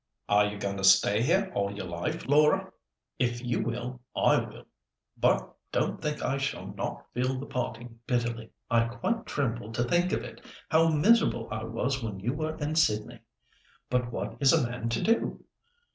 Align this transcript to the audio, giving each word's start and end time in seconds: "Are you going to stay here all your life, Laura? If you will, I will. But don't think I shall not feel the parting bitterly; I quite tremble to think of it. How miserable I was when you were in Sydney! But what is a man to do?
"Are 0.27 0.47
you 0.47 0.57
going 0.57 0.77
to 0.77 0.83
stay 0.83 1.21
here 1.21 1.51
all 1.53 1.71
your 1.71 1.85
life, 1.85 2.27
Laura? 2.27 2.71
If 3.19 3.45
you 3.45 3.61
will, 3.61 4.01
I 4.15 4.39
will. 4.39 4.65
But 5.15 5.53
don't 5.71 6.01
think 6.01 6.23
I 6.23 6.39
shall 6.39 6.73
not 6.73 7.05
feel 7.13 7.35
the 7.39 7.45
parting 7.45 7.99
bitterly; 8.07 8.49
I 8.67 8.85
quite 8.85 9.27
tremble 9.27 9.71
to 9.73 9.83
think 9.83 10.11
of 10.11 10.23
it. 10.23 10.41
How 10.69 10.87
miserable 10.89 11.47
I 11.51 11.65
was 11.65 12.01
when 12.01 12.19
you 12.19 12.33
were 12.33 12.57
in 12.57 12.73
Sydney! 12.73 13.19
But 13.91 14.11
what 14.11 14.37
is 14.39 14.53
a 14.53 14.67
man 14.67 14.89
to 14.89 15.03
do? 15.03 15.43